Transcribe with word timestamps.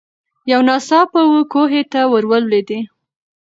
یو 0.51 0.59
ناڅاپه 0.67 1.21
وو 1.29 1.39
کوهي 1.53 1.81
ته 1.91 1.99
ور 2.11 2.23
لوېدلې 2.49 2.79